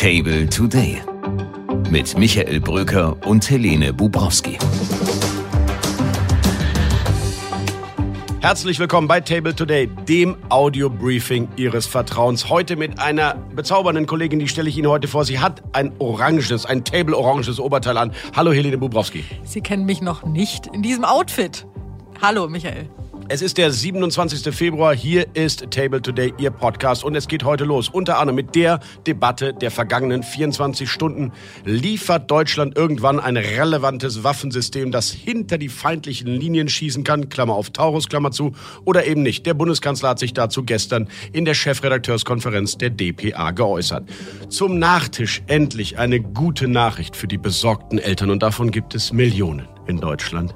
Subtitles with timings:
[0.00, 1.02] Table Today
[1.90, 4.56] mit Michael Bröker und Helene Bubrowski.
[8.40, 12.48] Herzlich willkommen bei Table Today, dem Audio-Briefing Ihres Vertrauens.
[12.48, 15.26] Heute mit einer bezaubernden Kollegin, die stelle ich Ihnen heute vor.
[15.26, 18.12] Sie hat ein oranges, ein Table-oranges Oberteil an.
[18.34, 19.26] Hallo Helene Bubrowski.
[19.44, 21.66] Sie kennen mich noch nicht in diesem Outfit.
[22.22, 22.88] Hallo Michael.
[23.32, 24.52] Es ist der 27.
[24.52, 24.92] Februar.
[24.92, 27.04] Hier ist Table Today, Ihr Podcast.
[27.04, 27.88] Und es geht heute los.
[27.88, 31.30] Unter anderem mit der Debatte der vergangenen 24 Stunden.
[31.64, 37.28] Liefert Deutschland irgendwann ein relevantes Waffensystem, das hinter die feindlichen Linien schießen kann?
[37.28, 38.50] Klammer auf Taurus, Klammer zu.
[38.84, 39.46] Oder eben nicht.
[39.46, 44.08] Der Bundeskanzler hat sich dazu gestern in der Chefredakteurskonferenz der DPA geäußert.
[44.48, 48.30] Zum Nachtisch endlich eine gute Nachricht für die besorgten Eltern.
[48.30, 50.52] Und davon gibt es Millionen in Deutschland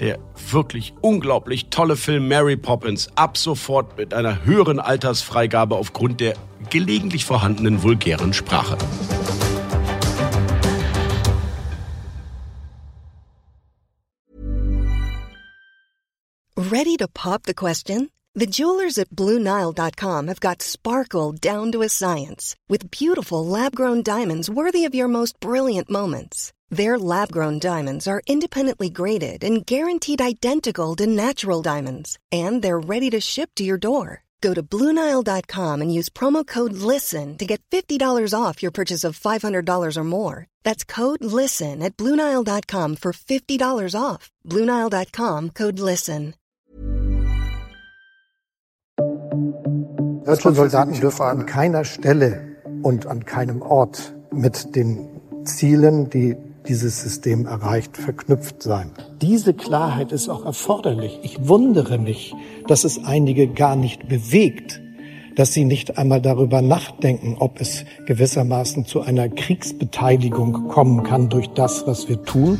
[0.00, 0.18] der
[0.50, 6.34] wirklich unglaublich tolle Film Mary Poppins ab sofort mit einer höheren Altersfreigabe aufgrund der
[6.70, 8.76] gelegentlich vorhandenen vulgären Sprache.
[16.56, 18.10] Ready to pop the question?
[18.34, 24.48] The jewelers at BlueNile.com have got sparkle down to a science with beautiful lab-grown diamonds
[24.48, 26.52] worthy of your most brilliant moments.
[26.70, 32.78] Their lab grown diamonds are independently graded and guaranteed identical to natural diamonds, and they're
[32.78, 34.22] ready to ship to your door.
[34.40, 39.18] Go to Bluenile.com and use promo code LISTEN to get $50 off your purchase of
[39.18, 40.46] $500 or more.
[40.62, 44.30] That's code LISTEN at Bluenile.com for $50 off.
[44.46, 46.34] Bluenile.com code LISTEN.
[50.24, 56.36] Deutsche Soldaten dürfen an keiner Stelle und an keinem Ort mit den Zielen, die
[56.68, 58.90] dieses System erreicht, verknüpft sein.
[59.20, 61.18] Diese Klarheit ist auch erforderlich.
[61.22, 62.34] Ich wundere mich,
[62.66, 64.80] dass es einige gar nicht bewegt,
[65.36, 71.48] dass sie nicht einmal darüber nachdenken, ob es gewissermaßen zu einer Kriegsbeteiligung kommen kann durch
[71.48, 72.58] das, was wir tun.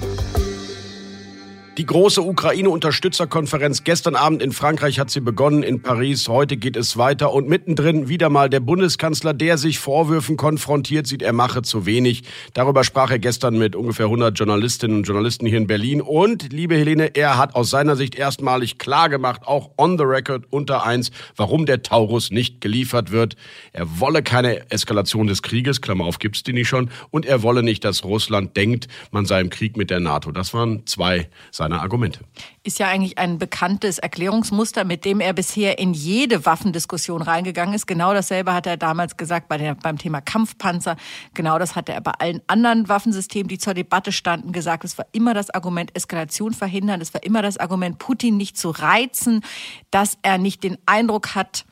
[1.80, 6.28] Die große Ukraine-Unterstützerkonferenz gestern Abend in Frankreich hat sie begonnen, in Paris.
[6.28, 11.22] Heute geht es weiter und mittendrin wieder mal der Bundeskanzler, der sich Vorwürfen konfrontiert sieht,
[11.22, 12.24] er mache zu wenig.
[12.52, 16.02] Darüber sprach er gestern mit ungefähr 100 Journalistinnen und Journalisten hier in Berlin.
[16.02, 20.84] Und, liebe Helene, er hat aus seiner Sicht erstmalig klargemacht, auch on the record unter
[20.84, 23.36] eins, warum der Taurus nicht geliefert wird.
[23.72, 26.90] Er wolle keine Eskalation des Krieges, Klammer auf, gibt's die nicht schon.
[27.10, 30.30] Und er wolle nicht, dass Russland denkt, man sei im Krieg mit der NATO.
[30.30, 32.20] Das waren zwei seiner seiner Argumente.
[32.62, 37.86] Ist ja eigentlich ein bekanntes Erklärungsmuster, mit dem er bisher in jede Waffendiskussion reingegangen ist.
[37.86, 40.96] Genau dasselbe hat er damals gesagt bei der, beim Thema Kampfpanzer.
[41.34, 44.84] Genau das hat er bei allen anderen Waffensystemen, die zur Debatte standen, gesagt.
[44.84, 47.00] Es war immer das Argument Eskalation verhindern.
[47.00, 49.42] Es war immer das Argument Putin nicht zu reizen,
[49.90, 51.64] dass er nicht den Eindruck hat,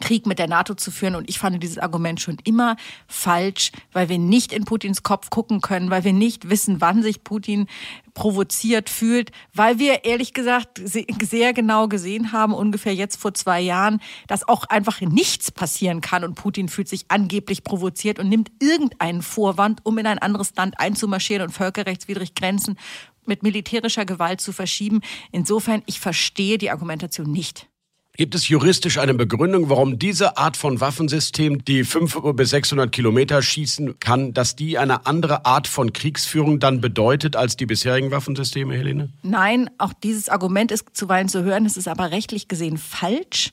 [0.00, 1.14] Krieg mit der NATO zu führen.
[1.14, 5.60] Und ich fand dieses Argument schon immer falsch, weil wir nicht in Putins Kopf gucken
[5.60, 7.66] können, weil wir nicht wissen, wann sich Putin
[8.14, 14.00] provoziert fühlt, weil wir ehrlich gesagt sehr genau gesehen haben, ungefähr jetzt vor zwei Jahren,
[14.28, 19.22] dass auch einfach nichts passieren kann und Putin fühlt sich angeblich provoziert und nimmt irgendeinen
[19.22, 22.78] Vorwand, um in ein anderes Land einzumarschieren und völkerrechtswidrig Grenzen
[23.26, 25.00] mit militärischer Gewalt zu verschieben.
[25.32, 27.68] Insofern, ich verstehe die Argumentation nicht.
[28.16, 33.42] Gibt es juristisch eine Begründung, warum diese Art von Waffensystem, die 500 bis 600 Kilometer
[33.42, 38.76] schießen kann, dass die eine andere Art von Kriegsführung dann bedeutet als die bisherigen Waffensysteme,
[38.76, 39.08] Helene?
[39.24, 43.50] Nein, auch dieses Argument ist zuweilen zu hören, es ist aber rechtlich gesehen falsch.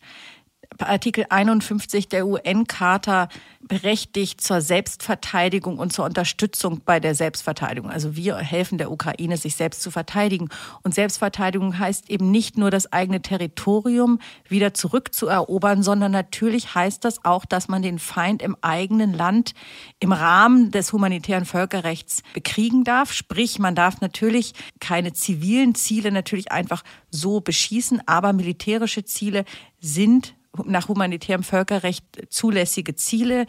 [0.88, 3.30] Artikel 51 der UN-Charta
[3.62, 7.90] berechtigt zur Selbstverteidigung und zur Unterstützung bei der Selbstverteidigung.
[7.90, 10.50] Also wir helfen der Ukraine, sich selbst zu verteidigen.
[10.84, 17.24] Und Selbstverteidigung heißt eben nicht nur das eigene Territorium wieder zurückzuerobern, sondern natürlich heißt das
[17.24, 19.54] auch, dass man den Feind im eigenen Land
[20.00, 23.14] im Rahmen des humanitären Völkerrechts bekriegen darf.
[23.14, 29.46] Sprich, man darf natürlich keine zivilen Ziele natürlich einfach so beschießen, aber militärische Ziele
[29.80, 30.36] sind
[30.66, 33.46] nach humanitärem Völkerrecht zulässige Ziele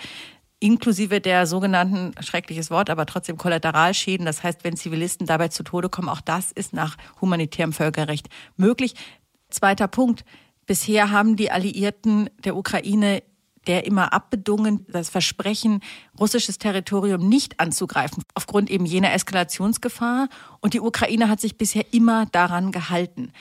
[0.62, 4.24] inklusive der sogenannten, schreckliches Wort, aber trotzdem Kollateralschäden.
[4.24, 8.94] Das heißt, wenn Zivilisten dabei zu Tode kommen, auch das ist nach humanitärem Völkerrecht möglich.
[9.50, 10.24] Zweiter Punkt.
[10.64, 13.22] Bisher haben die Alliierten der Ukraine
[13.66, 15.80] der immer abbedungen, das Versprechen,
[16.18, 20.28] russisches Territorium nicht anzugreifen, aufgrund eben jener Eskalationsgefahr.
[20.60, 23.32] Und die Ukraine hat sich bisher immer daran gehalten.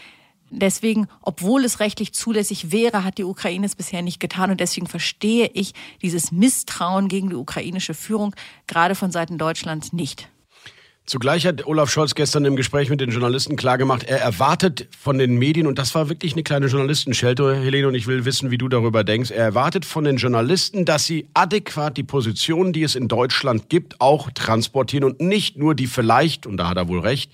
[0.52, 4.52] Deswegen, obwohl es rechtlich zulässig wäre, hat die Ukraine es bisher nicht getan.
[4.52, 8.36] Und deswegen verstehe ich dieses Misstrauen gegen die ukrainische Führung
[8.68, 10.28] gerade von Seiten Deutschlands nicht.
[11.06, 15.36] Zugleich hat Olaf Scholz gestern im Gespräch mit den Journalisten klargemacht, er erwartet von den
[15.38, 18.70] Medien, und das war wirklich eine kleine Journalistenschelte, Helene, und ich will wissen, wie du
[18.70, 23.08] darüber denkst, er erwartet von den Journalisten, dass sie adäquat die Positionen, die es in
[23.08, 27.32] Deutschland gibt, auch transportieren und nicht nur die vielleicht, und da hat er wohl recht,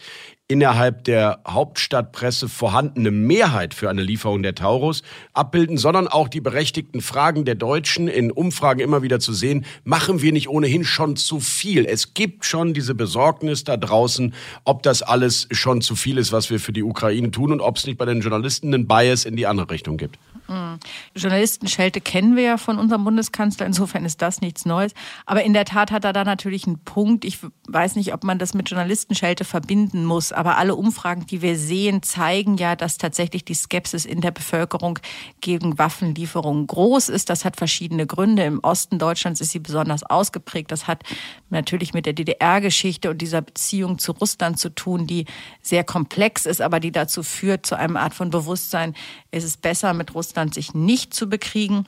[0.49, 5.03] innerhalb der Hauptstadtpresse vorhandene Mehrheit für eine Lieferung der Taurus
[5.33, 10.21] abbilden, sondern auch die berechtigten Fragen der Deutschen in Umfragen immer wieder zu sehen, machen
[10.21, 11.85] wir nicht ohnehin schon zu viel?
[11.85, 14.33] Es gibt schon diese Besorgnis da draußen,
[14.63, 17.75] ob das alles schon zu viel ist, was wir für die Ukraine tun und ob
[17.75, 20.17] es nicht bei den Journalisten einen Bias in die andere Richtung gibt.
[20.47, 20.79] Mhm.
[21.15, 24.93] Journalistenschelte kennen wir ja von unserem Bundeskanzler, insofern ist das nichts Neues.
[25.25, 27.25] Aber in der Tat hat er da natürlich einen Punkt.
[27.25, 31.57] Ich weiß nicht, ob man das mit Journalistenschelte verbinden muss, aber alle Umfragen, die wir
[31.57, 34.99] sehen, zeigen ja, dass tatsächlich die Skepsis in der Bevölkerung
[35.41, 37.29] gegen Waffenlieferungen groß ist.
[37.29, 38.43] Das hat verschiedene Gründe.
[38.43, 40.71] Im Osten Deutschlands ist sie besonders ausgeprägt.
[40.71, 41.03] Das hat
[41.49, 45.25] natürlich mit der DDR-Geschichte und dieser Beziehung zu Russland zu tun, die
[45.61, 48.95] sehr komplex ist, aber die dazu führt, zu einem Art von Bewusstsein,
[49.31, 51.87] ist es besser, mit Russland sich nicht zu bekriegen.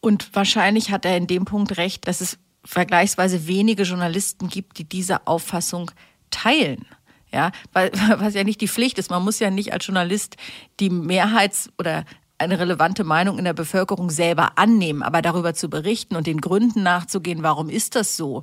[0.00, 4.84] Und wahrscheinlich hat er in dem Punkt recht, dass es vergleichsweise wenige Journalisten gibt, die
[4.84, 5.90] diese Auffassung
[6.30, 6.86] teilen.
[7.30, 9.10] Ja, weil, was ja nicht die Pflicht ist.
[9.10, 10.36] Man muss ja nicht als Journalist
[10.80, 12.04] die Mehrheits- oder
[12.38, 16.82] eine relevante Meinung in der Bevölkerung selber annehmen, aber darüber zu berichten und den Gründen
[16.82, 18.42] nachzugehen, warum ist das so,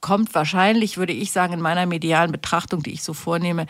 [0.00, 3.66] kommt wahrscheinlich, würde ich sagen, in meiner medialen Betrachtung, die ich so vornehme,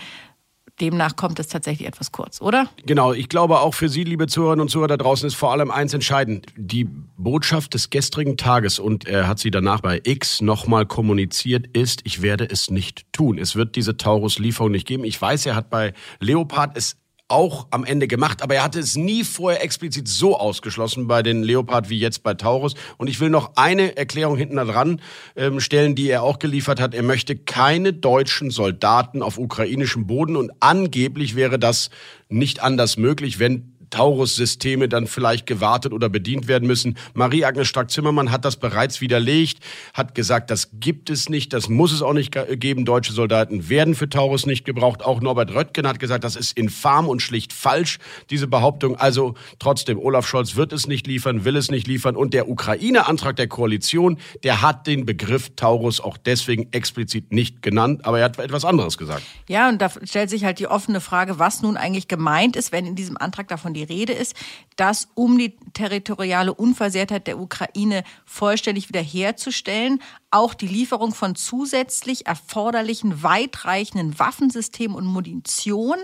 [0.81, 2.69] demnach kommt es tatsächlich etwas kurz, oder?
[2.85, 5.71] Genau, ich glaube auch für Sie, liebe Zuhörerinnen und Zuhörer da draußen, ist vor allem
[5.71, 6.47] eins entscheidend.
[6.56, 6.85] Die
[7.17, 12.23] Botschaft des gestrigen Tages, und er hat sie danach bei X nochmal kommuniziert, ist, ich
[12.23, 13.38] werde es nicht tun.
[13.38, 15.05] Es wird diese Taurus-Lieferung nicht geben.
[15.05, 16.97] Ich weiß, er hat bei Leopard es
[17.29, 21.43] auch am Ende gemacht, aber er hatte es nie vorher explizit so ausgeschlossen bei den
[21.43, 22.75] Leopard wie jetzt bei Taurus.
[22.99, 25.00] Und ich will noch eine Erklärung hinten dran
[25.35, 26.94] ähm, stellen, die er auch geliefert hat.
[26.94, 31.91] Er möchte keine deutschen Soldaten auf ukrainischem Boden und angeblich wäre das
[32.29, 36.96] nicht anders möglich, wenn Taurus-Systeme dann vielleicht gewartet oder bedient werden müssen.
[37.14, 39.61] Marie-Agnes Strack-Zimmermann hat das bereits widerlegt,
[39.93, 42.85] hat gesagt, das gibt es nicht, das muss es auch nicht geben.
[42.85, 45.05] Deutsche Soldaten werden für Taurus nicht gebraucht.
[45.05, 48.00] Auch Norbert Röttgen hat gesagt, das ist infam und schlicht falsch,
[48.31, 48.96] diese Behauptung.
[48.96, 52.17] Also trotzdem, Olaf Scholz wird es nicht liefern, will es nicht liefern.
[52.17, 58.05] Und der Ukraine-Antrag der Koalition, der hat den Begriff Taurus auch deswegen explizit nicht genannt,
[58.05, 59.23] aber er hat etwas anderes gesagt.
[59.49, 62.87] Ja, und da stellt sich halt die offene Frage, was nun eigentlich gemeint ist, wenn
[62.87, 64.34] in diesem Antrag davon die Rede ist,
[64.76, 73.22] dass um die territoriale Unversehrtheit der Ukraine vollständig wiederherzustellen, auch die Lieferung von zusätzlich erforderlichen
[73.22, 75.98] weitreichenden Waffensystemen und Munition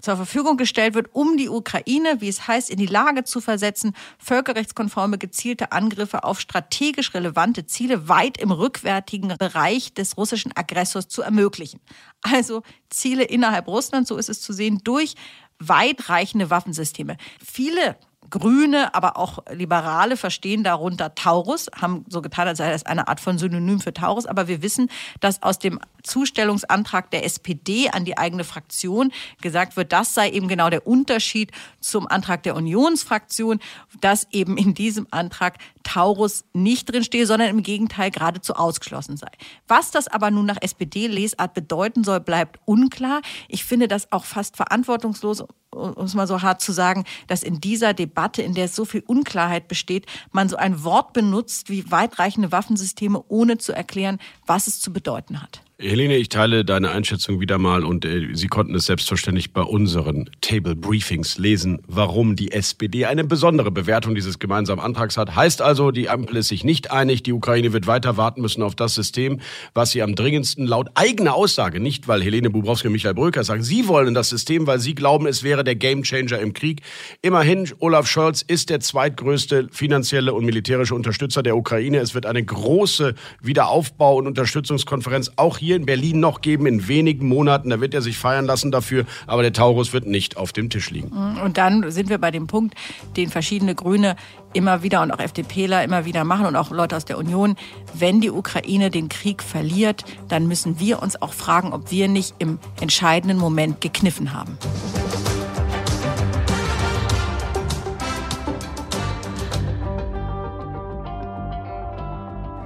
[0.00, 3.94] zur Verfügung gestellt wird, um die Ukraine, wie es heißt, in die Lage zu versetzen,
[4.18, 11.22] völkerrechtskonforme gezielte Angriffe auf strategisch relevante Ziele weit im rückwärtigen Bereich des russischen Aggressors zu
[11.22, 11.80] ermöglichen.
[12.22, 15.14] Also Ziele innerhalb Russlands, so ist es zu sehen, durch
[15.58, 17.16] weitreichende Waffensysteme.
[17.44, 17.96] Viele
[18.30, 23.20] Grüne, aber auch Liberale verstehen darunter Taurus, haben so getan, als sei das eine Art
[23.20, 24.26] von Synonym für Taurus.
[24.26, 24.90] Aber wir wissen,
[25.20, 30.48] dass aus dem Zustellungsantrag der SPD an die eigene Fraktion gesagt wird, das sei eben
[30.48, 33.60] genau der Unterschied zum Antrag der Unionsfraktion,
[34.00, 39.28] dass eben in diesem Antrag Taurus nicht drinstehe, sondern im Gegenteil geradezu ausgeschlossen sei.
[39.66, 43.22] Was das aber nun nach SPD-Lesart bedeuten soll, bleibt unklar.
[43.48, 47.60] Ich finde das auch fast verantwortungslos, um es mal so hart zu sagen, dass in
[47.60, 52.52] dieser Debatte, in der so viel Unklarheit besteht, man so ein Wort benutzt wie weitreichende
[52.52, 55.62] Waffensysteme, ohne zu erklären, was es zu bedeuten hat.
[55.80, 60.28] Helene, ich teile deine Einschätzung wieder mal und äh, Sie konnten es selbstverständlich bei unseren
[60.40, 65.36] Table Briefings lesen, warum die SPD eine besondere Bewertung dieses gemeinsamen Antrags hat.
[65.36, 68.74] Heißt also, die Ampel ist sich nicht einig, die Ukraine wird weiter warten müssen auf
[68.74, 69.38] das System,
[69.72, 73.62] was sie am dringendsten laut eigener Aussage, nicht weil Helene Bubrowski und Michael Bröker sagen,
[73.62, 76.82] sie wollen das System, weil sie glauben, es wäre der Gamechanger im Krieg.
[77.22, 81.98] Immerhin, Olaf Scholz ist der zweitgrößte finanzielle und militärische Unterstützer der Ukraine.
[81.98, 86.88] Es wird eine große Wiederaufbau- und Unterstützungskonferenz auch hier hier in Berlin noch geben in
[86.88, 87.68] wenigen Monaten.
[87.68, 90.90] Da wird er sich feiern lassen dafür, aber der Taurus wird nicht auf dem Tisch
[90.90, 91.10] liegen.
[91.10, 91.42] Mhm.
[91.42, 92.74] Und dann sind wir bei dem Punkt,
[93.18, 94.16] den verschiedene Grüne
[94.54, 97.56] immer wieder und auch FDPler immer wieder machen und auch Leute aus der Union.
[97.92, 102.34] Wenn die Ukraine den Krieg verliert, dann müssen wir uns auch fragen, ob wir nicht
[102.38, 104.56] im entscheidenden Moment gekniffen haben.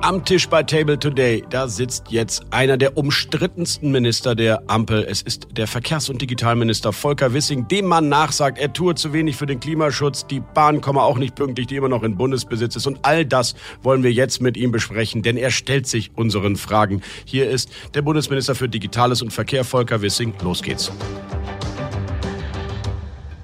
[0.04, 5.06] Am Tisch bei Table Today, da sitzt jetzt einer der umstrittensten Minister der Ampel.
[5.08, 9.36] Es ist der Verkehrs- und Digitalminister Volker Wissing, dem man nachsagt, er tue zu wenig
[9.36, 12.88] für den Klimaschutz, die Bahn komme auch nicht pünktlich, die immer noch in Bundesbesitz ist.
[12.88, 17.00] Und all das wollen wir jetzt mit ihm besprechen, denn er stellt sich unseren Fragen.
[17.24, 20.34] Hier ist der Bundesminister für Digitales und Verkehr, Volker Wissing.
[20.42, 20.90] Los geht's.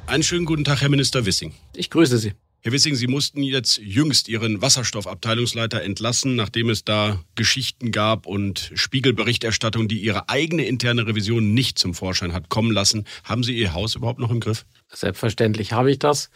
[0.09, 1.55] Einen schönen guten Tag, Herr Minister Wissing.
[1.77, 2.33] Ich grüße Sie.
[2.61, 8.73] Herr Wissing, Sie mussten jetzt jüngst Ihren Wasserstoffabteilungsleiter entlassen, nachdem es da Geschichten gab und
[8.75, 13.07] Spiegelberichterstattung, die Ihre eigene interne Revision nicht zum Vorschein hat kommen lassen.
[13.23, 14.67] Haben Sie Ihr Haus überhaupt noch im Griff?
[14.89, 16.31] Selbstverständlich habe ich das.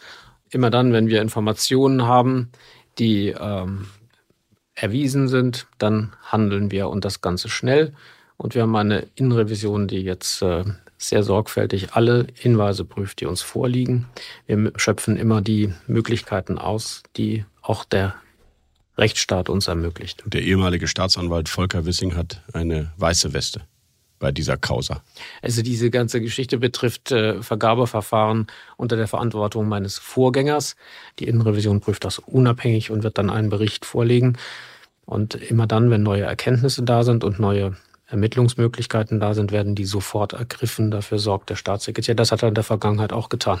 [0.49, 2.51] Immer dann, wenn wir Informationen haben,
[2.99, 3.87] die ähm,
[4.75, 7.93] erwiesen sind, dann handeln wir und das Ganze schnell.
[8.37, 10.63] Und wir haben eine Innenrevision, die jetzt äh,
[11.09, 14.07] sehr sorgfältig alle Hinweise prüft, die uns vorliegen.
[14.47, 18.15] Wir schöpfen immer die Möglichkeiten aus, die auch der
[18.97, 20.23] Rechtsstaat uns ermöglicht.
[20.25, 23.61] Der ehemalige Staatsanwalt Volker Wissing hat eine weiße Weste
[24.19, 25.03] bei dieser Causa.
[25.41, 30.77] Also diese ganze Geschichte betrifft äh, Vergabeverfahren unter der Verantwortung meines Vorgängers.
[31.19, 34.37] Die Innenrevision prüft das unabhängig und wird dann einen Bericht vorlegen.
[35.05, 37.75] Und immer dann, wenn neue Erkenntnisse da sind und neue
[38.13, 40.91] Ermittlungsmöglichkeiten da sind, werden die sofort ergriffen.
[40.91, 42.15] Dafür sorgt der Staatssekretär.
[42.15, 43.59] Das hat er in der Vergangenheit auch getan.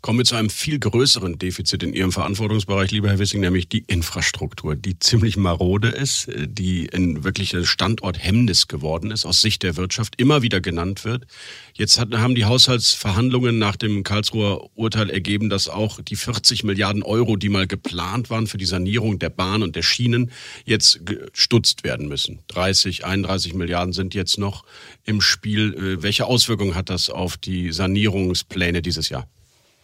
[0.00, 3.84] Kommen wir zu einem viel größeren Defizit in Ihrem Verantwortungsbereich, lieber Herr Wissing, nämlich die
[3.86, 10.14] Infrastruktur, die ziemlich marode ist, die ein wirkliches Standorthemmnis geworden ist, aus Sicht der Wirtschaft
[10.16, 11.26] immer wieder genannt wird.
[11.74, 17.02] Jetzt hat, haben die Haushaltsverhandlungen nach dem Karlsruher Urteil ergeben, dass auch die 40 Milliarden
[17.02, 20.30] Euro, die mal geplant waren für die Sanierung der Bahn und der Schienen,
[20.64, 22.38] jetzt gestutzt werden müssen.
[22.48, 24.64] 30, 31 Milliarden sind jetzt noch
[25.04, 25.74] im Spiel.
[25.74, 29.28] Äh, welche Auswirkungen hat das auf die Sanierungspläne dieses Jahr?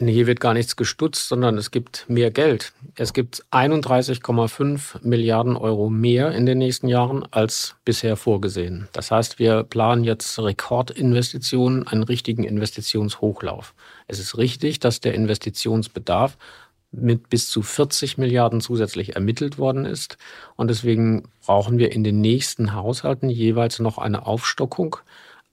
[0.07, 2.73] Hier wird gar nichts gestutzt, sondern es gibt mehr Geld.
[2.97, 8.89] Es gibt 31,5 Milliarden Euro mehr in den nächsten Jahren als bisher vorgesehen.
[8.93, 13.75] Das heißt, wir planen jetzt Rekordinvestitionen, einen richtigen Investitionshochlauf.
[14.07, 16.37] Es ist richtig, dass der Investitionsbedarf
[16.91, 20.17] mit bis zu 40 Milliarden zusätzlich ermittelt worden ist.
[20.57, 24.97] Und deswegen brauchen wir in den nächsten Haushalten jeweils noch eine Aufstockung.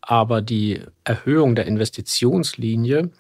[0.02, 3.12] Aber die Erhöhung der Investitionslinie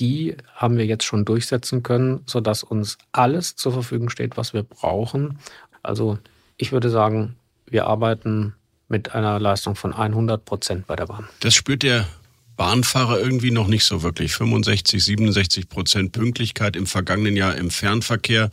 [0.00, 4.62] die haben wir jetzt schon durchsetzen können, sodass uns alles zur Verfügung steht, was wir
[4.62, 5.38] brauchen.
[5.82, 6.18] Also
[6.56, 7.36] ich würde sagen,
[7.66, 8.54] wir arbeiten
[8.88, 11.28] mit einer Leistung von 100 Prozent bei der Bahn.
[11.40, 12.06] Das spürt der
[12.56, 14.34] Bahnfahrer irgendwie noch nicht so wirklich.
[14.34, 18.50] 65, 67 Prozent Pünktlichkeit im vergangenen Jahr im Fernverkehr.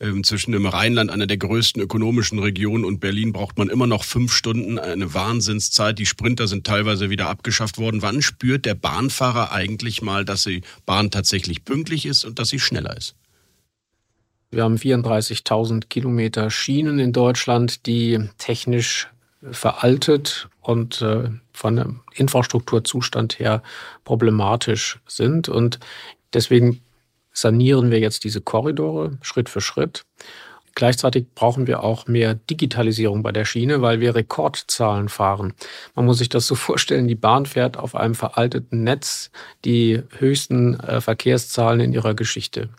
[0.00, 4.02] Ähm, zwischen dem Rheinland, einer der größten ökonomischen Regionen, und Berlin braucht man immer noch
[4.02, 5.98] fünf Stunden, eine Wahnsinnszeit.
[5.98, 8.02] Die Sprinter sind teilweise wieder abgeschafft worden.
[8.02, 12.58] Wann spürt der Bahnfahrer eigentlich mal, dass die Bahn tatsächlich pünktlich ist und dass sie
[12.58, 13.14] schneller ist?
[14.50, 19.08] Wir haben 34.000 Kilometer Schienen in Deutschland, die technisch
[19.50, 23.62] veraltet und äh, von dem Infrastrukturzustand her
[24.04, 25.48] problematisch sind.
[25.48, 25.78] Und
[26.32, 26.80] deswegen
[27.34, 30.06] sanieren wir jetzt diese Korridore Schritt für Schritt.
[30.76, 35.54] Gleichzeitig brauchen wir auch mehr Digitalisierung bei der Schiene, weil wir Rekordzahlen fahren.
[35.94, 39.30] Man muss sich das so vorstellen, die Bahn fährt auf einem veralteten Netz
[39.64, 42.70] die höchsten äh, Verkehrszahlen in ihrer Geschichte.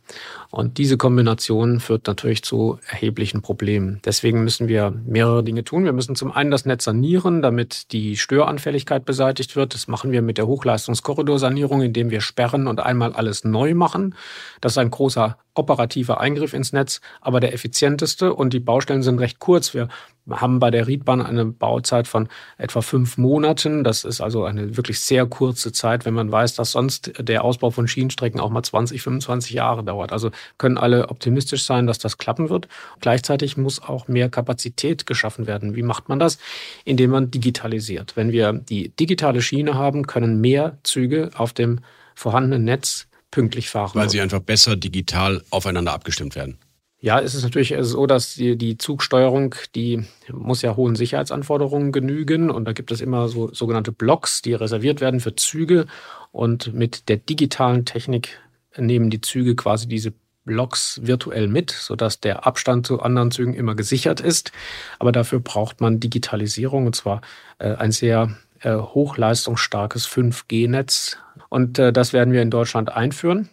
[0.55, 3.99] Und diese Kombination führt natürlich zu erheblichen Problemen.
[4.05, 5.83] Deswegen müssen wir mehrere Dinge tun.
[5.83, 9.73] Wir müssen zum einen das Netz sanieren, damit die Störanfälligkeit beseitigt wird.
[9.73, 14.15] Das machen wir mit der Hochleistungskorridorsanierung, indem wir sperren und einmal alles neu machen.
[14.61, 19.19] Das ist ein großer operativer Eingriff ins Netz, aber der effizienteste und die Baustellen sind
[19.19, 19.73] recht kurz.
[19.73, 19.89] Wir
[20.29, 22.27] haben bei der Riedbahn eine Bauzeit von
[22.57, 23.83] etwa fünf Monaten.
[23.83, 27.69] Das ist also eine wirklich sehr kurze Zeit, wenn man weiß, dass sonst der Ausbau
[27.69, 30.11] von Schienenstrecken auch mal 20, 25 Jahre dauert.
[30.11, 32.67] Also können alle optimistisch sein, dass das klappen wird.
[33.01, 35.75] Gleichzeitig muss auch mehr Kapazität geschaffen werden.
[35.75, 36.37] Wie macht man das?
[36.83, 38.15] Indem man digitalisiert.
[38.15, 41.79] Wenn wir die digitale Schiene haben, können mehr Züge auf dem
[42.15, 43.91] vorhandenen Netz pünktlich fahren.
[43.93, 46.57] Weil sie einfach besser digital aufeinander abgestimmt werden.
[47.05, 52.49] Ja, es ist natürlich so, dass die, die, Zugsteuerung, die muss ja hohen Sicherheitsanforderungen genügen.
[52.49, 55.85] Und da gibt es immer so sogenannte Blocks, die reserviert werden für Züge.
[56.31, 58.39] Und mit der digitalen Technik
[58.75, 60.13] nehmen die Züge quasi diese
[60.45, 64.51] Blocks virtuell mit, sodass der Abstand zu anderen Zügen immer gesichert ist.
[64.97, 67.21] Aber dafür braucht man Digitalisierung und zwar
[67.59, 71.19] äh, ein sehr äh, hochleistungsstarkes 5G-Netz.
[71.49, 73.49] Und äh, das werden wir in Deutschland einführen.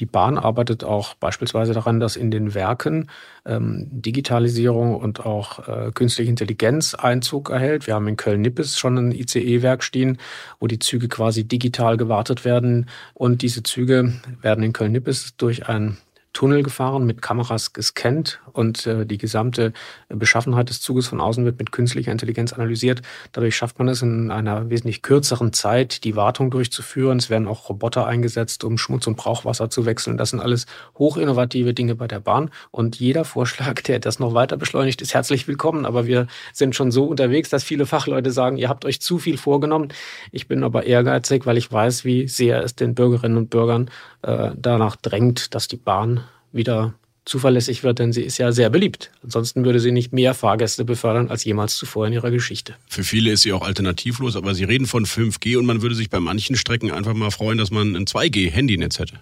[0.00, 3.08] Die Bahn arbeitet auch beispielsweise daran, dass in den Werken
[3.46, 7.86] ähm, Digitalisierung und auch äh, künstliche Intelligenz Einzug erhält.
[7.86, 10.18] Wir haben in Köln-Nippes schon ein ICE-Werk stehen,
[10.60, 12.88] wo die Züge quasi digital gewartet werden.
[13.14, 14.12] Und diese Züge
[14.42, 15.96] werden in Köln-Nippes durch ein
[16.36, 19.72] Tunnel gefahren, mit Kameras gescannt und äh, die gesamte
[20.10, 23.00] Beschaffenheit des Zuges von außen wird mit künstlicher Intelligenz analysiert.
[23.32, 27.16] Dadurch schafft man es in einer wesentlich kürzeren Zeit, die Wartung durchzuführen.
[27.16, 30.18] Es werden auch Roboter eingesetzt, um Schmutz und Brauchwasser zu wechseln.
[30.18, 30.66] Das sind alles
[30.98, 32.50] hochinnovative Dinge bei der Bahn.
[32.70, 35.86] Und jeder Vorschlag, der das noch weiter beschleunigt, ist herzlich willkommen.
[35.86, 39.38] Aber wir sind schon so unterwegs, dass viele Fachleute sagen, ihr habt euch zu viel
[39.38, 39.88] vorgenommen.
[40.32, 43.90] Ich bin aber ehrgeizig, weil ich weiß, wie sehr es den Bürgerinnen und Bürgern
[44.20, 46.94] äh, danach drängt, dass die Bahn wieder
[47.26, 49.10] zuverlässig wird, denn sie ist ja sehr beliebt.
[49.22, 52.76] Ansonsten würde sie nicht mehr Fahrgäste befördern als jemals zuvor in ihrer Geschichte.
[52.88, 56.08] Für viele ist sie auch alternativlos, aber Sie reden von 5G und man würde sich
[56.08, 59.20] bei manchen Strecken einfach mal freuen, dass man ein 2G-Handynetz hätte.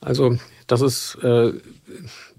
[0.00, 1.52] Also das ist äh,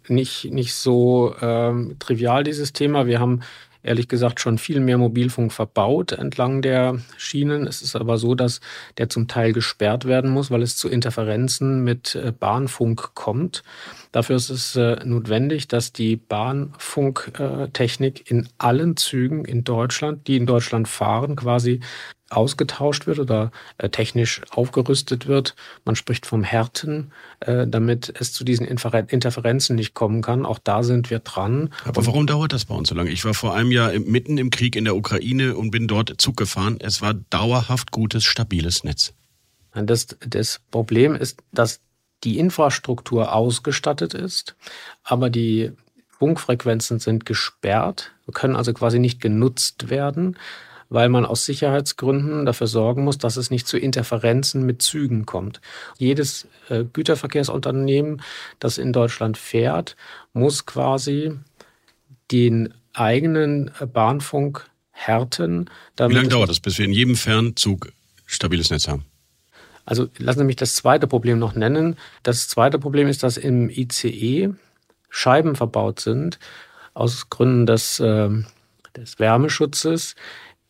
[0.07, 3.07] nicht, nicht so ähm, trivial, dieses Thema.
[3.07, 3.41] Wir haben
[3.85, 7.67] ehrlich gesagt schon viel mehr Mobilfunk verbaut entlang der Schienen.
[7.67, 8.59] Es ist aber so, dass
[8.97, 13.63] der zum Teil gesperrt werden muss, weil es zu Interferenzen mit äh, Bahnfunk kommt.
[14.11, 20.45] Dafür ist es äh, notwendig, dass die Bahnfunktechnik in allen Zügen in Deutschland, die in
[20.45, 21.81] Deutschland fahren, quasi
[22.35, 25.55] ausgetauscht wird oder äh, technisch aufgerüstet wird.
[25.85, 30.45] Man spricht vom Härten, äh, damit es zu diesen Infer Interferenzen nicht kommen kann.
[30.45, 31.73] Auch da sind wir dran.
[31.83, 33.11] Aber warum dauert das bei uns so lange?
[33.11, 36.37] Ich war vor einem Jahr mitten im Krieg in der Ukraine und bin dort Zug
[36.37, 36.77] gefahren.
[36.79, 39.13] Es war dauerhaft gutes, stabiles Netz.
[39.73, 41.81] Das, das Problem ist, dass
[42.23, 44.55] die Infrastruktur ausgestattet ist,
[45.03, 45.71] aber die
[46.17, 50.37] Funkfrequenzen sind gesperrt, können also quasi nicht genutzt werden
[50.89, 55.61] weil man aus Sicherheitsgründen dafür sorgen muss, dass es nicht zu Interferenzen mit Zügen kommt.
[55.97, 58.21] Jedes äh, Güterverkehrsunternehmen,
[58.59, 59.95] das in Deutschland fährt,
[60.33, 61.33] muss quasi
[62.31, 65.69] den eigenen äh, Bahnfunk härten.
[65.97, 67.91] Wie lange dauert das, bis wir in jedem Fernzug
[68.25, 69.05] stabiles Netz haben?
[69.85, 71.95] Also lassen Sie mich das zweite Problem noch nennen.
[72.23, 74.49] Das zweite Problem ist, dass im ICE
[75.09, 76.39] Scheiben verbaut sind,
[76.93, 78.29] aus Gründen des, äh,
[78.95, 80.15] des Wärmeschutzes,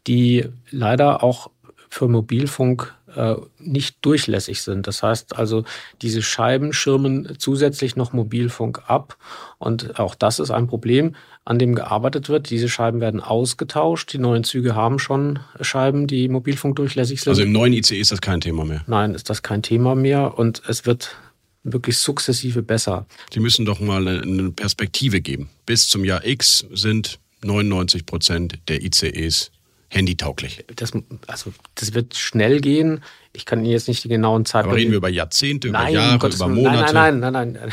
[0.07, 1.50] die leider auch
[1.89, 4.88] für Mobilfunk äh, nicht durchlässig sind.
[4.88, 5.63] Das heißt also,
[6.01, 9.17] diese Scheiben schirmen zusätzlich noch Mobilfunk ab.
[9.57, 12.50] Und auch das ist ein Problem, an dem gearbeitet wird.
[12.50, 14.12] Diese Scheiben werden ausgetauscht.
[14.12, 17.31] Die neuen Züge haben schon Scheiben, die Mobilfunk durchlässig sind.
[17.31, 18.83] Also im neuen ICE ist das kein Thema mehr?
[18.88, 20.38] Nein, ist das kein Thema mehr.
[20.38, 21.15] Und es wird
[21.63, 23.05] wirklich sukzessive besser.
[23.33, 25.50] Sie müssen doch mal eine Perspektive geben.
[25.65, 29.51] Bis zum Jahr X sind 99 Prozent der ICEs
[29.89, 30.65] handytauglich.
[30.76, 30.91] Das,
[31.28, 33.04] also, das wird schnell gehen.
[33.34, 34.69] Ich kann Ihnen jetzt nicht die genauen Zeiten.
[34.69, 36.93] Aber reden wir über Jahrzehnte, über nein, Jahre, Gottes über Monate?
[36.93, 37.71] Nein, nein, nein, nein.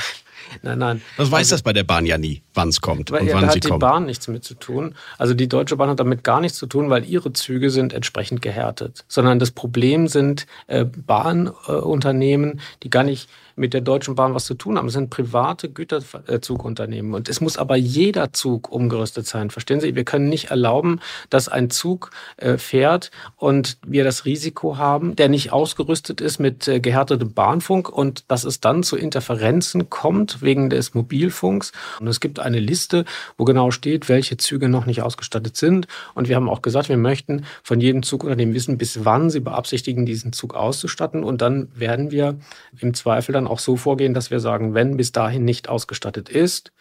[0.62, 1.02] Nein, nein.
[1.16, 3.50] Das weiß also, das bei der Bahn ja nie, wann es kommt und ja, wann
[3.50, 3.64] sie kommt.
[3.64, 4.94] hat die Bahn nichts mit zu tun.
[5.18, 8.42] Also die Deutsche Bahn hat damit gar nichts zu tun, weil ihre Züge sind entsprechend
[8.42, 9.04] gehärtet.
[9.08, 14.44] Sondern das Problem sind äh, Bahnunternehmen, äh, die gar nicht mit der Deutschen Bahn was
[14.44, 14.88] zu tun haben.
[14.88, 17.14] Es sind private Güterzugunternehmen.
[17.14, 19.50] Und es muss aber jeder Zug umgerüstet sein.
[19.50, 19.94] Verstehen Sie?
[19.94, 25.28] Wir können nicht erlauben, dass ein Zug äh, fährt und wir das Risiko haben, der
[25.28, 30.70] nicht ausgerüstet ist mit äh, gehärtetem Bahnfunk und dass es dann zu Interferenzen kommt wegen
[30.70, 31.72] des Mobilfunks.
[32.00, 33.04] Und es gibt eine Liste,
[33.36, 35.86] wo genau steht, welche Züge noch nicht ausgestattet sind.
[36.14, 40.06] Und wir haben auch gesagt, wir möchten von jedem Zugunternehmen wissen, bis wann sie beabsichtigen,
[40.06, 41.24] diesen Zug auszustatten.
[41.24, 42.36] Und dann werden wir
[42.80, 46.28] im Zweifel dann dann auch so vorgehen, dass wir sagen, wenn bis dahin nicht ausgestattet
[46.28, 46.72] ist,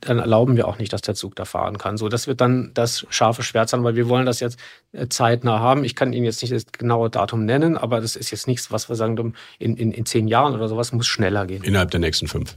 [0.00, 1.96] dann erlauben wir auch nicht, dass der Zug da fahren kann.
[1.96, 4.58] So, das wird dann das scharfe Schwert sein, weil wir wollen das jetzt
[4.92, 5.84] äh, zeitnah haben.
[5.84, 8.88] Ich kann Ihnen jetzt nicht das genaue Datum nennen, aber das ist jetzt nichts, was
[8.88, 11.64] wir sagen, in, in, in zehn Jahren oder sowas muss schneller gehen.
[11.64, 12.56] Innerhalb der nächsten fünf.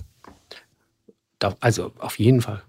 [1.39, 2.62] Da, also auf jeden Fall.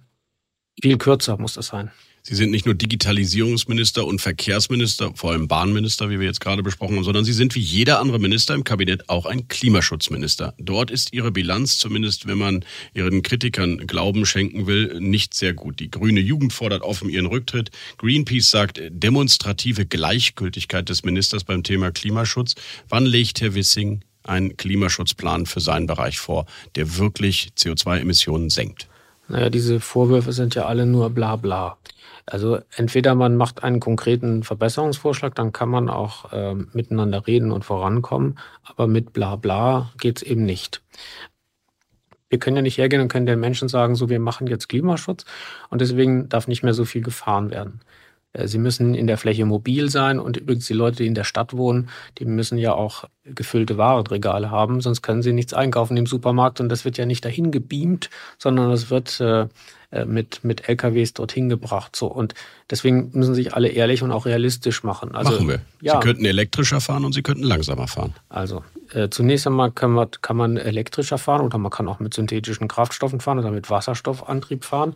[0.81, 1.91] Viel kürzer muss das sein.
[2.23, 6.97] Sie sind nicht nur Digitalisierungsminister und Verkehrsminister, vor allem Bahnminister, wie wir jetzt gerade besprochen
[6.97, 10.55] haben, sondern Sie sind wie jeder andere Minister im Kabinett auch ein Klimaschutzminister.
[10.59, 15.81] Dort ist Ihre Bilanz, zumindest wenn man Ihren Kritikern Glauben schenken will, nicht sehr gut.
[15.81, 17.71] Die grüne Jugend fordert offen ihren Rücktritt.
[17.97, 22.55] Greenpeace sagt demonstrative Gleichgültigkeit des Ministers beim Thema Klimaschutz.
[22.91, 26.45] Wann legt Herr Wissing einen Klimaschutzplan für seinen Bereich vor,
[26.77, 28.89] der wirklich CO2-Emissionen senkt?
[29.31, 31.79] Naja, diese Vorwürfe sind ja alle nur bla bla.
[32.27, 37.65] Also entweder man macht einen konkreten Verbesserungsvorschlag, dann kann man auch äh, miteinander reden und
[37.65, 40.83] vorankommen, aber mit bla bla geht's eben nicht.
[42.29, 45.25] Wir können ja nicht hergehen und können den Menschen sagen, so wir machen jetzt Klimaschutz
[45.71, 47.81] und deswegen darf nicht mehr so viel gefahren werden.
[48.33, 51.25] Äh, sie müssen in der Fläche mobil sein und übrigens die Leute, die in der
[51.25, 51.89] Stadt wohnen,
[52.19, 56.69] die müssen ja auch gefüllte Warenregale haben, sonst können sie nichts einkaufen im Supermarkt und
[56.69, 59.47] das wird ja nicht dahin gebeamt, sondern das wird äh,
[59.91, 61.95] äh mit, mit LKWs dorthin gebracht.
[61.97, 62.07] So.
[62.07, 62.35] Und
[62.71, 65.15] deswegen müssen sich alle ehrlich und auch realistisch machen.
[65.15, 65.61] Also, machen wir.
[65.81, 65.95] Ja.
[65.95, 68.15] Sie könnten elektrischer fahren und Sie könnten langsamer fahren.
[68.29, 72.15] Also äh, zunächst einmal kann man, kann man elektrischer fahren oder man kann auch mit
[72.15, 74.95] synthetischen Kraftstoffen fahren oder mit Wasserstoffantrieb fahren.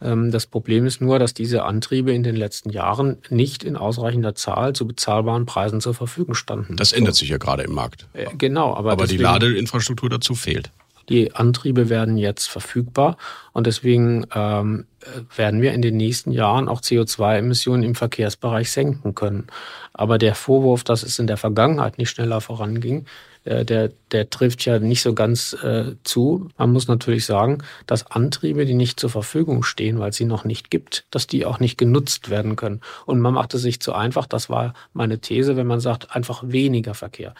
[0.00, 4.34] Ähm, das Problem ist nur, dass diese Antriebe in den letzten Jahren nicht in ausreichender
[4.34, 6.76] Zahl zu bezahlbaren Preisen zur Verfügung standen.
[6.76, 8.06] Das ändert sich ja gerade im Markt.
[8.12, 10.70] Äh, genau, aber, aber deswegen, die Ladeinfrastruktur dazu fehlt.
[11.08, 13.16] Die Antriebe werden jetzt verfügbar
[13.52, 14.86] und deswegen ähm,
[15.34, 19.46] werden wir in den nächsten Jahren auch CO2-Emissionen im Verkehrsbereich senken können.
[19.94, 23.06] Aber der Vorwurf, dass es in der Vergangenheit nicht schneller voranging,
[23.44, 26.48] der, der trifft ja nicht so ganz äh, zu.
[26.56, 30.44] Man muss natürlich sagen, dass Antriebe, die nicht zur Verfügung stehen, weil es sie noch
[30.44, 32.80] nicht gibt, dass die auch nicht genutzt werden können.
[33.06, 34.26] Und man macht es sich zu einfach.
[34.26, 37.34] Das war meine These, wenn man sagt, einfach weniger Verkehr.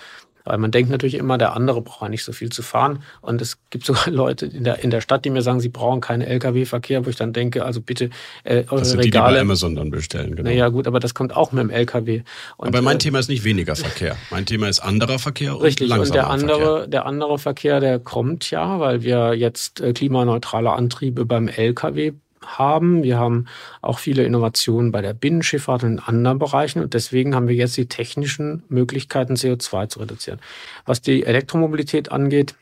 [0.48, 3.02] Weil man denkt natürlich immer, der andere braucht ja nicht so viel zu fahren.
[3.20, 6.00] Und es gibt sogar Leute in der, in der Stadt, die mir sagen, sie brauchen
[6.00, 8.10] keinen Lkw-Verkehr, wo ich dann denke, also bitte
[8.44, 9.06] äh, eure das sind Regale.
[9.06, 10.48] Die, die bei Amazon dann bestellen, genau.
[10.48, 12.22] Naja, gut, aber das kommt auch mit dem Lkw.
[12.56, 14.16] Und, aber mein äh, Thema ist nicht weniger Verkehr.
[14.30, 16.86] Mein Thema ist anderer Verkehr und Richtig, und der andere, Verkehr.
[16.86, 22.12] der andere Verkehr, der kommt ja, weil wir jetzt äh, klimaneutrale Antriebe beim Lkw
[22.44, 23.02] haben.
[23.02, 23.46] Wir haben
[23.82, 27.76] auch viele Innovationen bei der Binnenschifffahrt und in anderen Bereichen und deswegen haben wir jetzt
[27.76, 30.40] die technischen Möglichkeiten, CO2 zu reduzieren.
[30.86, 32.54] Was die Elektromobilität angeht,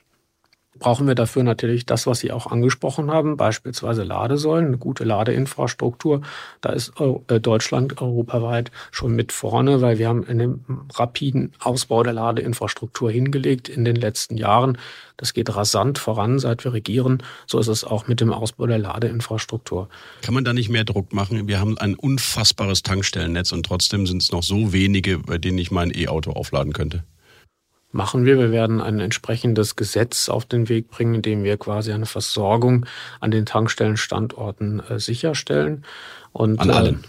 [0.79, 6.23] brauchen wir dafür natürlich das, was Sie auch angesprochen haben, beispielsweise Ladesäulen, eine gute Ladeinfrastruktur.
[6.61, 12.13] Da ist äh, Deutschland europaweit schon mit vorne, weil wir haben einen rapiden Ausbau der
[12.13, 14.79] Ladeinfrastruktur hingelegt in den letzten Jahren.
[15.17, 17.23] Das geht rasant voran, seit wir regieren.
[17.47, 19.89] So ist es auch mit dem Ausbau der Ladeinfrastruktur.
[20.23, 21.49] Kann man da nicht mehr Druck machen?
[21.49, 25.71] Wir haben ein unfassbares Tankstellennetz und trotzdem sind es noch so wenige, bei denen ich
[25.71, 27.05] mein E-Auto aufladen könnte
[27.93, 28.39] machen wir.
[28.39, 32.87] Wir werden ein entsprechendes Gesetz auf den Weg bringen, in dem wir quasi eine Versorgung
[33.21, 35.85] an den Tankstellenstandorten äh, sicherstellen.
[36.33, 37.05] Und, an allen?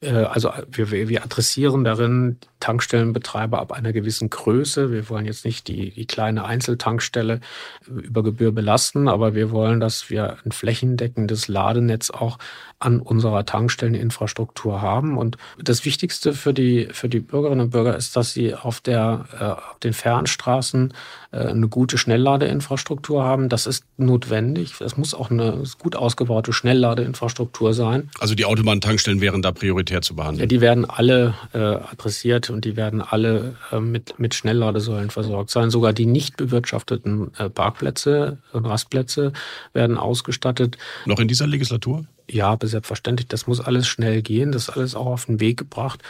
[0.00, 4.92] Äh, also wir, wir adressieren darin Tankstellenbetreiber ab einer gewissen Größe.
[4.92, 7.40] Wir wollen jetzt nicht die, die kleine Einzeltankstelle
[7.86, 12.38] über Gebühr belasten, aber wir wollen, dass wir ein flächendeckendes Ladenetz auch
[12.80, 15.18] an unserer Tankstelleninfrastruktur haben.
[15.18, 19.24] Und das Wichtigste für die, für die Bürgerinnen und Bürger ist, dass sie auf, der,
[19.38, 20.94] äh, auf den Fernstraßen
[21.32, 23.48] äh, eine gute Schnellladeinfrastruktur haben.
[23.48, 24.80] Das ist notwendig.
[24.80, 28.10] Es muss auch eine gut ausgebaute Schnellladeinfrastruktur sein.
[28.20, 30.40] Also die Autobahntankstellen wären da prioritär zu behandeln?
[30.40, 35.50] Ja, die werden alle äh, adressiert und die werden alle äh, mit, mit Schnellladesäulen versorgt
[35.50, 35.70] sein.
[35.70, 39.32] Sogar die nicht bewirtschafteten äh, Parkplätze und Rastplätze
[39.72, 40.78] werden ausgestattet.
[41.06, 42.06] Noch in dieser Legislatur?
[42.30, 43.28] Ja, selbstverständlich.
[43.28, 44.52] Das muss alles schnell gehen.
[44.52, 46.02] Das ist alles auch auf den Weg gebracht.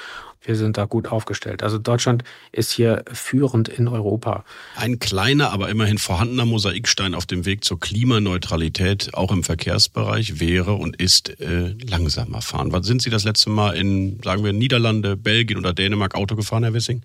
[0.42, 1.62] Wir sind da gut aufgestellt.
[1.62, 4.44] Also Deutschland ist hier führend in Europa.
[4.76, 10.74] Ein kleiner, aber immerhin vorhandener Mosaikstein auf dem Weg zur Klimaneutralität, auch im Verkehrsbereich, wäre
[10.74, 12.72] und ist äh, langsamer fahren.
[12.72, 16.62] Wann sind Sie das letzte Mal in, sagen wir, Niederlande, Belgien oder Dänemark Auto gefahren,
[16.62, 17.02] Herr Wissing?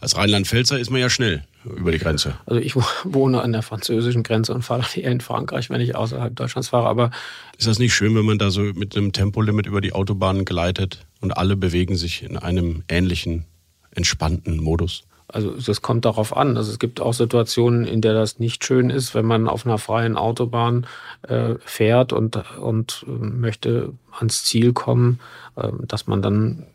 [0.00, 2.34] Als Rheinland-Pfälzer ist man ja schnell über die Grenze.
[2.46, 6.34] Also ich wohne an der französischen Grenze und fahre eher in Frankreich, wenn ich außerhalb
[6.36, 6.88] Deutschlands fahre.
[6.88, 7.10] Aber
[7.56, 11.04] ist das nicht schön, wenn man da so mit einem Tempolimit über die Autobahnen gleitet
[11.20, 13.44] und alle bewegen sich in einem ähnlichen,
[13.90, 15.02] entspannten Modus?
[15.26, 16.56] Also das kommt darauf an.
[16.56, 19.78] Also es gibt auch Situationen, in der das nicht schön ist, wenn man auf einer
[19.78, 20.86] freien Autobahn
[21.22, 25.20] äh, fährt und, und äh, möchte ans Ziel kommen,
[25.56, 26.66] äh, dass man dann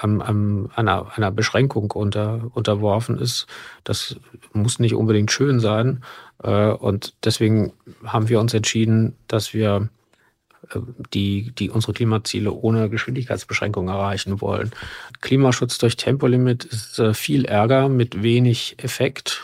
[0.00, 3.46] an, an einer, einer Beschränkung unter, unterworfen ist.
[3.84, 4.16] Das
[4.52, 6.02] muss nicht unbedingt schön sein.
[6.42, 7.72] Äh, und deswegen
[8.04, 9.88] haben wir uns entschieden, dass wir
[10.70, 10.78] äh,
[11.12, 14.70] die, die unsere Klimaziele ohne Geschwindigkeitsbeschränkung erreichen wollen.
[15.20, 19.42] Klimaschutz durch Tempolimit ist äh, viel Ärger mit wenig Effekt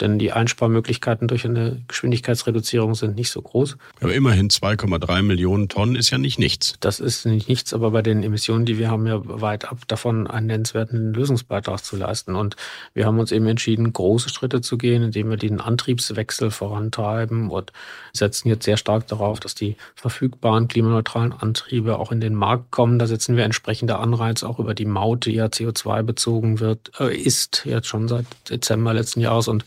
[0.00, 3.76] denn die Einsparmöglichkeiten durch eine Geschwindigkeitsreduzierung sind nicht so groß.
[4.00, 6.74] Aber immerhin 2,3 Millionen Tonnen ist ja nicht nichts.
[6.80, 10.26] Das ist nicht nichts, aber bei den Emissionen, die wir haben, ja weit ab davon,
[10.26, 12.36] einen nennenswerten Lösungsbeitrag zu leisten.
[12.36, 12.56] Und
[12.94, 17.72] wir haben uns eben entschieden, große Schritte zu gehen, indem wir den Antriebswechsel vorantreiben und
[18.12, 22.98] setzen jetzt sehr stark darauf, dass die verfügbaren klimaneutralen Antriebe auch in den Markt kommen.
[22.98, 27.16] Da setzen wir entsprechende Anreize auch über die Maut, die ja CO2 bezogen wird, äh,
[27.16, 29.64] ist jetzt schon seit Dezember letzten Jahres und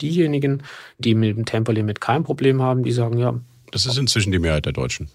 [0.00, 0.62] Diejenigen,
[0.98, 3.38] die mit dem Tempolimit kein Problem haben, die sagen ja.
[3.72, 5.08] Das ist inzwischen die Mehrheit der Deutschen.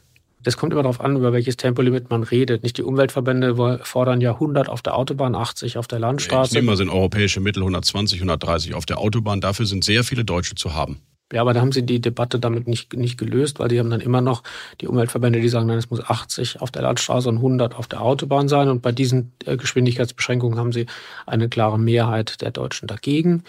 [0.43, 2.63] Das kommt immer darauf an, über welches Tempolimit man redet.
[2.63, 6.51] Nicht die Umweltverbände fordern ja 100 auf der Autobahn, 80 auf der Landstraße.
[6.51, 9.39] Ich nehme mal sind europäische Mittel 120, 130 auf der Autobahn.
[9.39, 10.99] Dafür sind sehr viele Deutsche zu haben.
[11.31, 14.01] Ja, aber da haben sie die Debatte damit nicht, nicht gelöst, weil die haben dann
[14.01, 14.43] immer noch
[14.81, 18.01] die Umweltverbände, die sagen, nein, es muss 80 auf der Landstraße und 100 auf der
[18.01, 18.67] Autobahn sein.
[18.67, 20.87] Und bei diesen äh, Geschwindigkeitsbeschränkungen haben sie
[21.25, 23.43] eine klare Mehrheit der Deutschen dagegen.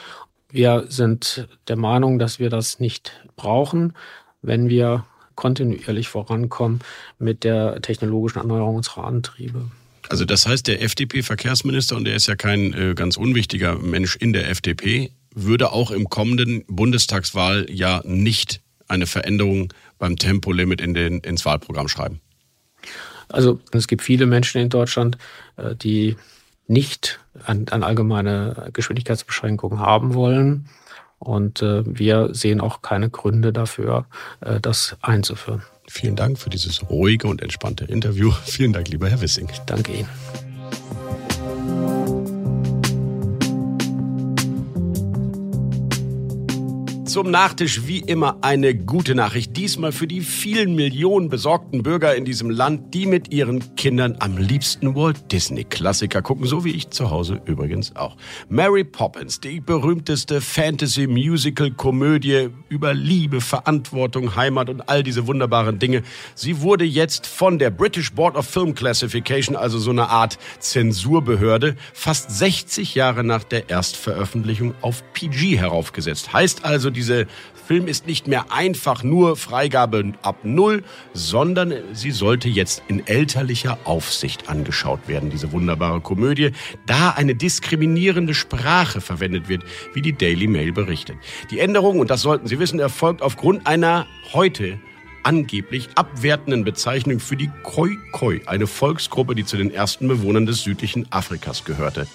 [0.53, 3.95] Wir sind der Meinung, dass wir das nicht brauchen,
[4.43, 6.81] wenn wir kontinuierlich vorankommen
[7.19, 9.71] mit der technologischen Erneuerung unserer Antriebe.
[10.11, 14.35] Also das heißt, der FDP-Verkehrsminister, und der ist ja kein äh, ganz unwichtiger Mensch in
[14.35, 21.21] der FDP, würde auch im kommenden Bundestagswahl ja nicht eine Veränderung beim Tempolimit in den,
[21.21, 22.21] ins Wahlprogramm schreiben.
[23.29, 25.17] Also es gibt viele Menschen in Deutschland,
[25.57, 26.17] äh, die
[26.67, 30.69] nicht an, an allgemeine Geschwindigkeitsbeschränkungen haben wollen.
[31.19, 34.07] Und äh, wir sehen auch keine Gründe dafür,
[34.41, 35.63] äh, das einzuführen.
[35.89, 38.33] Vielen Dank für dieses ruhige und entspannte Interview.
[38.45, 39.49] Vielen Dank, lieber Herr Wissing.
[39.67, 40.52] Danke Ihnen.
[47.13, 49.55] Zum Nachtisch wie immer eine gute Nachricht.
[49.55, 54.39] Diesmal für die vielen Millionen besorgten Bürger in diesem Land, die mit ihren Kindern am
[54.39, 58.17] liebsten Walt Disney Klassiker gucken, so wie ich zu Hause übrigens auch.
[58.49, 65.79] Mary Poppins, die berühmteste Fantasy Musical Komödie über Liebe, Verantwortung, Heimat und all diese wunderbaren
[65.79, 66.05] Dinge.
[66.35, 71.77] Sie wurde jetzt von der British Board of Film Classification, also so eine Art Zensurbehörde,
[71.93, 76.33] fast 60 Jahre nach der Erstveröffentlichung auf PG heraufgesetzt.
[76.33, 77.27] Heißt also, die dieser
[77.67, 83.79] Film ist nicht mehr einfach nur Freigabe ab Null, sondern sie sollte jetzt in elterlicher
[83.85, 86.53] Aufsicht angeschaut werden, diese wunderbare Komödie,
[86.87, 91.17] da eine diskriminierende Sprache verwendet wird, wie die Daily Mail berichtet.
[91.51, 94.79] Die Änderung, und das sollten Sie wissen, erfolgt aufgrund einer heute
[95.23, 100.63] angeblich abwertenden Bezeichnung für die Khoi Khoi, eine Volksgruppe, die zu den ersten Bewohnern des
[100.63, 102.07] südlichen Afrikas gehörte.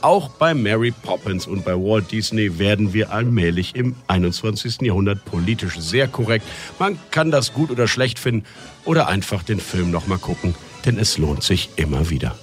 [0.00, 4.82] Auch bei Mary Poppins und bei Walt Disney werden wir allmählich im 21.
[4.82, 6.46] Jahrhundert politisch sehr korrekt.
[6.78, 8.46] Man kann das gut oder schlecht finden
[8.84, 12.36] oder einfach den Film nochmal gucken, denn es lohnt sich immer wieder.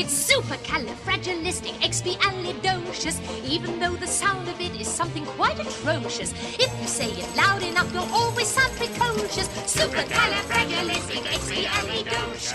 [0.00, 3.20] It's supercalifragilisticexpialidocious,
[3.52, 6.32] even though the sound of it is something quite atrocious.
[6.58, 9.46] If you say it loud enough, you'll always sound precocious.
[9.66, 12.54] Supercalifragilisticexpialidocious.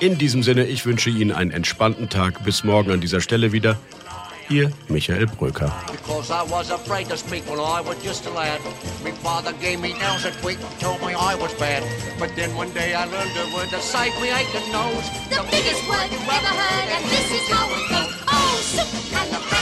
[0.00, 2.42] In diesem Sinne, ich wünsche Ihnen einen entspannten Tag.
[2.44, 3.76] Bis morgen an dieser Stelle wieder.
[4.48, 5.70] Ihr Michael Bröker.
[5.90, 8.58] Because I was afraid to speak when I was just a lad.
[9.04, 11.82] My father gave me nails a tweak, told me I was bad.
[12.18, 15.10] But then one day I learned a word to save me aching nose.
[15.28, 18.14] The, the biggest word you ever heard, and this is how it goes.
[18.26, 19.61] Oh, supercalifragilisticexpialidocious.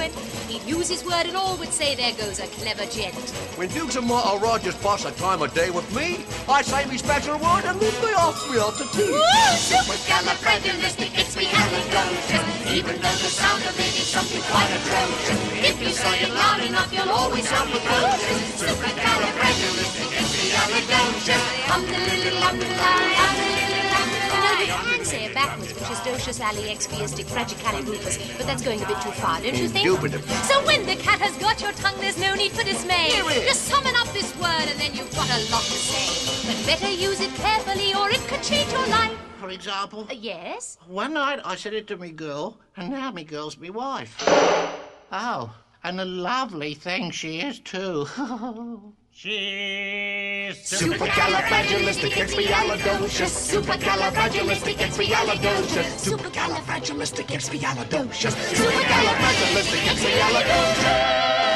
[0.00, 0.48] Supercalifragilisticexpialidocious.
[0.48, 3.14] He'd use his word and all would say, there goes a clever gent.
[3.56, 6.96] When Dukes and Martha Rogers pass a time of day with me, I say me
[6.98, 9.12] special word and leave me off me to tea.
[9.70, 12.72] Supercalifragilistic, it's me halitosis.
[12.72, 15.38] Even though the sound of it is something quite atrocious.
[15.70, 18.62] If you say it loud enough, you'll always sound precocious.
[18.62, 21.70] Supercalifragilistic, it's me halitosis.
[21.70, 23.19] Um, the little, um, the
[25.90, 29.40] it backwards, which is docious ali expiistic fragicalirufus, but that's going a bit too far,
[29.40, 29.86] don't you think?
[30.46, 33.10] So when the cat has got your tongue, there's no need for dismay.
[33.46, 36.46] Just summon up this word and then you've got a lot to say.
[36.46, 39.16] But better use it carefully or it could change your life.
[39.38, 40.06] For example?
[40.10, 40.78] Uh, yes?
[40.86, 44.14] One night I said it to me girl, and now me girl's me wife.
[45.12, 48.06] Oh, and a lovely thing she is too.
[49.22, 53.52] She's supercalifragilisticexpialidocious.
[53.52, 56.08] Supercalifragilisticexpialidocious.
[56.08, 58.32] Supercalifragilisticexpialidocious.
[58.56, 61.49] Supercalifragilisticexpialidocious.